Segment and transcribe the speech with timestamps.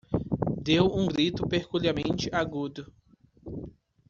[0.59, 2.91] Deu um grito peculiarmente agudo.